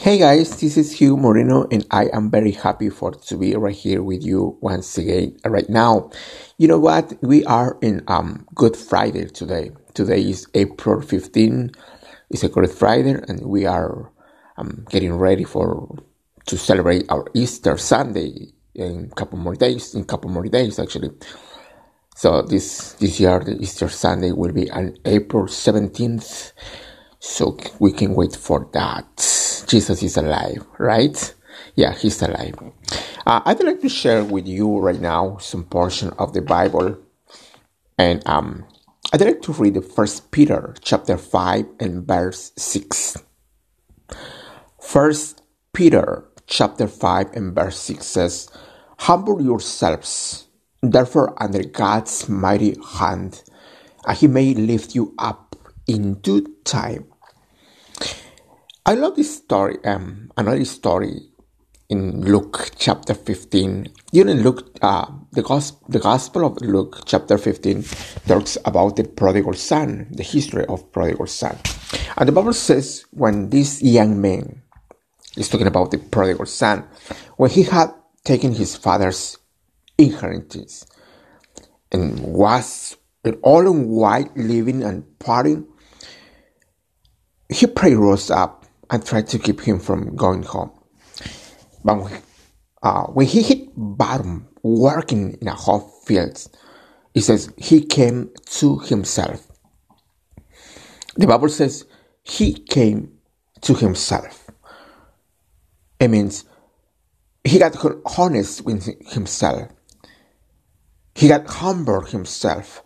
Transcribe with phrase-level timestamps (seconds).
[0.00, 3.74] Hey guys, this is Hugh Moreno and I am very happy for to be right
[3.74, 6.10] here with you once again right now.
[6.56, 7.14] You know what?
[7.20, 9.72] We are in um Good Friday today.
[9.94, 11.72] Today is April 15.
[12.30, 14.12] It's a Good Friday and we are
[14.56, 15.98] um, getting ready for
[16.46, 20.78] to celebrate our Easter Sunday in a couple more days, in a couple more days
[20.78, 21.10] actually.
[22.14, 26.52] So this this year the Easter Sunday will be on April 17th.
[27.18, 29.57] So we can wait for that.
[29.68, 31.34] Jesus is alive, right?
[31.76, 32.54] Yeah, he's alive.
[33.26, 36.96] Uh, I'd like to share with you right now some portion of the Bible,
[37.98, 38.64] and um,
[39.12, 43.18] I'd like to read the First Peter chapter five and verse six.
[44.80, 45.42] First
[45.74, 48.48] Peter chapter five and verse six says,
[49.00, 50.48] "Humble yourselves,
[50.80, 53.42] therefore, under God's mighty hand,
[54.06, 55.56] and He may lift you up
[55.86, 57.04] in due time."
[58.88, 59.76] I love this story.
[59.84, 61.20] Um, another story
[61.90, 63.86] in Luke chapter 15.
[64.12, 67.84] You know, Luke, uh, the, gospel, the Gospel of Luke chapter 15
[68.26, 71.58] talks about the prodigal son, the history of prodigal son.
[72.16, 74.62] And the Bible says when this young man
[75.36, 76.88] is talking about the prodigal son,
[77.36, 77.92] when he had
[78.24, 79.36] taken his father's
[79.98, 80.86] inheritance
[81.92, 82.96] and was
[83.42, 85.66] all in white living and partying,
[87.50, 88.57] he prayed rose up
[88.90, 90.70] and tried to keep him from going home.
[91.84, 92.22] But when,
[92.82, 96.48] uh, when he hit bottom working in a hot fields,
[97.14, 99.46] he says he came to himself.
[101.16, 101.84] The Bible says
[102.22, 103.18] he came
[103.62, 104.48] to himself.
[105.98, 106.44] It means
[107.44, 107.76] he got
[108.18, 109.72] honest with himself.
[111.14, 112.82] He got humble himself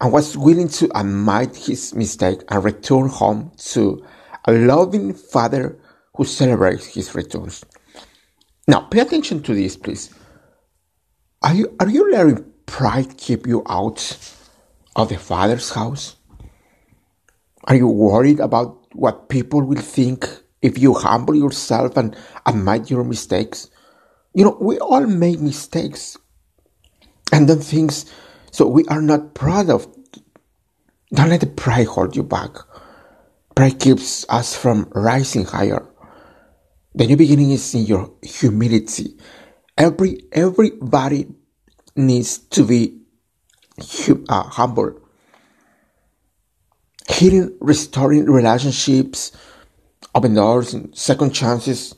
[0.00, 4.04] and was willing to admit his mistake and return home to
[4.46, 5.78] a loving father
[6.14, 7.64] who celebrates his returns.
[8.66, 10.10] Now, pay attention to this, please.
[11.42, 14.18] Are you, are you letting pride keep you out
[14.96, 16.16] of the father's house?
[17.64, 20.26] Are you worried about what people will think
[20.62, 22.16] if you humble yourself and
[22.46, 23.68] admit your mistakes?
[24.34, 26.16] You know, we all make mistakes
[27.32, 28.06] and then things,
[28.50, 29.86] so we are not proud of.
[31.12, 32.50] Don't let the pride hold you back.
[33.54, 35.86] Pride keeps us from rising higher.
[36.92, 39.16] The new beginning is in your humility.
[39.78, 41.28] Every everybody
[41.94, 43.02] needs to be
[44.28, 45.00] uh, humble.
[47.08, 49.30] Healing, restoring relationships,
[50.14, 51.94] open doors, and second chances.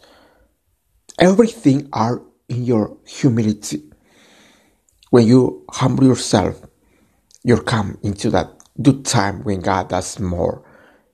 [1.18, 3.82] Everything are in your humility.
[5.08, 6.60] When you humble yourself,
[7.44, 8.50] you come into that
[8.82, 10.65] good time when God does more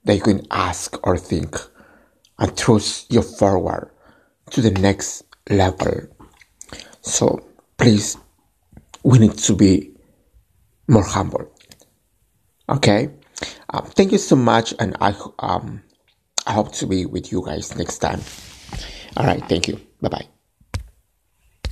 [0.05, 1.57] that you can ask or think
[2.39, 3.91] and thrust you forward
[4.51, 6.09] to the next level.
[7.01, 7.47] So
[7.79, 8.17] please,
[9.03, 9.93] we need to be
[10.89, 11.53] more humble.
[12.69, 13.11] Okay.
[13.71, 15.83] Um, thank you so much, and I um
[16.47, 18.21] I hope to be with you guys next time.
[19.17, 19.43] All right.
[19.49, 19.81] Thank you.
[20.01, 20.42] Bye bye.